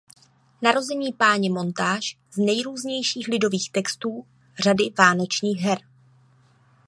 [0.61, 4.25] Narození Páně Montáž z nejrůznějších lidových textů
[4.59, 5.77] řady vánočních her.